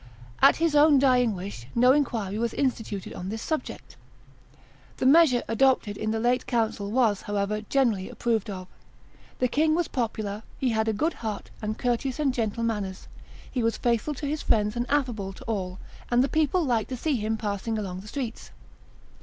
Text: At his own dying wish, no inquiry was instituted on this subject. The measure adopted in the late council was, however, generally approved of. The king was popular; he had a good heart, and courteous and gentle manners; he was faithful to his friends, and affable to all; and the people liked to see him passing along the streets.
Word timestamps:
At 0.41 0.55
his 0.55 0.73
own 0.73 0.97
dying 0.97 1.35
wish, 1.35 1.67
no 1.75 1.91
inquiry 1.91 2.39
was 2.39 2.55
instituted 2.55 3.13
on 3.13 3.29
this 3.29 3.39
subject. 3.43 3.97
The 4.97 5.05
measure 5.05 5.43
adopted 5.47 5.95
in 5.95 6.09
the 6.09 6.19
late 6.19 6.47
council 6.47 6.89
was, 6.89 7.21
however, 7.21 7.61
generally 7.69 8.09
approved 8.09 8.49
of. 8.49 8.67
The 9.37 9.47
king 9.47 9.75
was 9.75 9.87
popular; 9.87 10.41
he 10.57 10.69
had 10.69 10.87
a 10.87 10.91
good 10.91 11.13
heart, 11.13 11.51
and 11.61 11.77
courteous 11.77 12.19
and 12.19 12.33
gentle 12.33 12.63
manners; 12.63 13.07
he 13.51 13.61
was 13.61 13.77
faithful 13.77 14.15
to 14.15 14.25
his 14.25 14.41
friends, 14.41 14.75
and 14.75 14.89
affable 14.89 15.33
to 15.33 15.43
all; 15.43 15.77
and 16.09 16.23
the 16.23 16.27
people 16.29 16.63
liked 16.65 16.89
to 16.89 16.97
see 16.97 17.17
him 17.17 17.37
passing 17.37 17.77
along 17.77 17.99
the 17.99 18.07
streets. 18.07 18.49